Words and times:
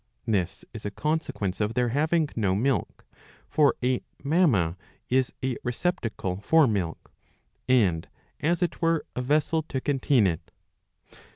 This 0.25 0.65
is 0.73 0.83
a 0.83 0.89
consequence 0.89 1.61
of 1.61 1.75
their 1.75 1.89
having 1.89 2.27
no 2.35 2.55
milk; 2.55 3.05
for 3.47 3.75
a 3.83 4.01
mamma 4.23 4.75
is 5.11 5.31
a 5.43 5.57
receptacle 5.63 6.37
for 6.41 6.65
milk 6.65 7.11
and, 7.67 8.07
as 8.39 8.63
it 8.63 8.81
were, 8.81 9.05
a 9.15 9.21
vessel 9.21 9.61
to 9.61 9.79
contain 9.79 10.25
it. 10.25 10.49